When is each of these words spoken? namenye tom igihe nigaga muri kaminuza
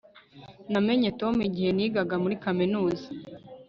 namenye 0.71 1.09
tom 1.19 1.35
igihe 1.47 1.69
nigaga 1.73 2.15
muri 2.23 2.35
kaminuza 2.43 3.07